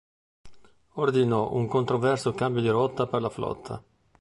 Ordinò 0.93 1.53
un 1.53 1.67
controverso 1.67 2.33
cambio 2.33 2.63
di 2.63 2.69
rotta 2.69 3.05
per 3.05 3.21
la 3.21 3.29
flotta. 3.29 3.83